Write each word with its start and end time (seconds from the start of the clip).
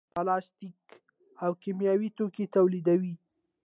پلاستیک 0.15 0.79
او 1.43 1.51
کیمیاوي 1.61 2.09
توکي 2.17 2.45
تولیدوي. 2.55 3.13